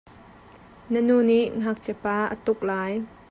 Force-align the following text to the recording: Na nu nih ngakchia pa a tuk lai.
Na 0.91 0.99
nu 1.07 1.17
nih 1.27 1.45
ngakchia 1.59 1.95
pa 2.03 2.15
a 2.33 2.35
tuk 2.45 2.59
lai. 2.69 2.91